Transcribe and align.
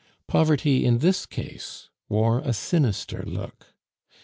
Poverty 0.27 0.83
in 0.83 0.97
this 0.97 1.27
case 1.27 1.91
wore 2.09 2.39
a 2.39 2.53
sinister 2.53 3.21
look. 3.23 3.75